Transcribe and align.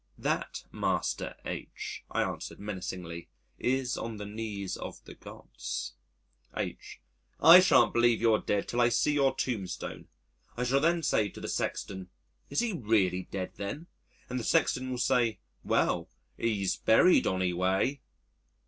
"That 0.17 0.63
Master 0.71 1.35
H," 1.45 2.03
I 2.09 2.23
answered 2.23 2.59
menacingly, 2.59 3.29
"is 3.59 3.99
on 3.99 4.17
the 4.17 4.25
knees 4.25 4.75
of 4.75 4.99
the 5.05 5.13
Gods." 5.13 5.93
H.: 6.57 6.99
"I 7.39 7.59
shan't 7.59 7.93
believe 7.93 8.19
you're 8.19 8.41
dead 8.41 8.67
till 8.67 8.81
I 8.81 8.89
see 8.89 9.13
your 9.13 9.35
tombstone. 9.35 10.07
I 10.57 10.63
shall 10.63 10.79
then 10.79 11.03
say 11.03 11.29
to 11.29 11.39
the 11.39 11.47
Sexton, 11.47 12.09
'Is 12.49 12.61
he 12.61 12.73
really 12.73 13.27
dead, 13.29 13.51
then?' 13.57 13.85
and 14.27 14.39
the 14.39 14.43
Sexton 14.43 14.89
will 14.89 14.97
say, 14.97 15.37
'Well, 15.63 16.09
'ee's 16.39 16.77
buried 16.77 17.27
onny 17.27 17.53
way.'" 17.53 18.01